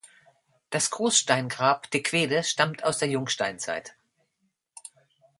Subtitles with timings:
[0.71, 3.93] Das Großsteingrab Dequede stammt aus der Jungsteinzeit.